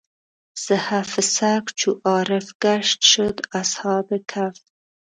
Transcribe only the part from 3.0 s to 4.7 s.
شد اصحاب کهف.